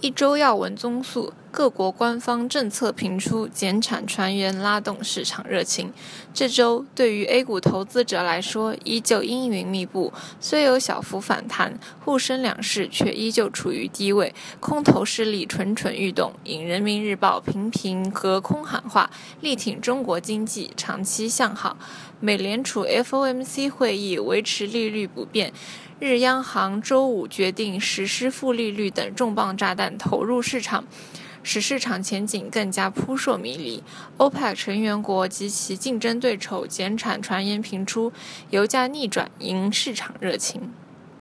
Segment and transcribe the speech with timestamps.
[0.00, 5.92] 一周要闻综述：各国官方政策频出，减产船员拉动市场热情。
[6.32, 10.12] 这周对于 A 股投资者来说，依旧阴云密布。
[10.38, 19.10] 虽有小幅反弹，沪深两市却依旧处于低位，空头势力蠢蠢欲动，引人民日报频频隔空喊话，
[19.40, 21.76] 力挺中国经济长期向好。
[22.20, 25.52] 美联储 FOMC 会议维持利率不变。
[26.00, 30.84] 日央行周五决定实施负利率等重磅炸弹投入市场，
[31.42, 33.82] 使市场前景更加扑朔迷离。
[34.18, 38.12] OPEC 成员国及其竞争对手减产传言频出，
[38.50, 40.67] 油价逆转，迎市场热情。